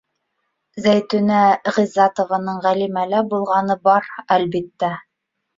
Зәйтүнә 0.85 1.41
Ғиззәтованың 1.75 2.63
Ғәлимәлә 2.65 3.23
булғаны 3.35 3.79
бар, 3.91 4.11
әлбиттә. 4.39 4.95